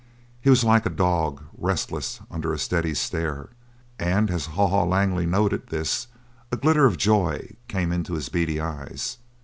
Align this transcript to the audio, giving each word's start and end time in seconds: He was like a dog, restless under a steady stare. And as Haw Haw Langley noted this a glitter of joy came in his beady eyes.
He 0.41 0.49
was 0.49 0.63
like 0.63 0.87
a 0.87 0.89
dog, 0.89 1.43
restless 1.55 2.21
under 2.31 2.51
a 2.51 2.57
steady 2.57 2.95
stare. 2.95 3.49
And 3.99 4.31
as 4.31 4.47
Haw 4.47 4.65
Haw 4.67 4.83
Langley 4.85 5.27
noted 5.27 5.67
this 5.67 6.07
a 6.51 6.57
glitter 6.57 6.87
of 6.87 6.97
joy 6.97 7.51
came 7.67 7.91
in 7.91 8.03
his 8.03 8.27
beady 8.27 8.59
eyes. 8.59 9.17